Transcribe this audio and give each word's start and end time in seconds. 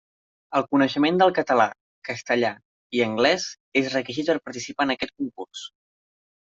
El 0.59 0.63
coneixement 0.69 1.19
del 1.21 1.33
català, 1.39 1.67
castellà 2.09 2.51
i 3.01 3.05
anglès 3.09 3.47
és 3.85 3.93
requisit 3.99 4.35
per 4.35 4.41
participar 4.51 4.91
en 4.91 4.99
aquest 4.99 5.19
concurs. 5.23 5.67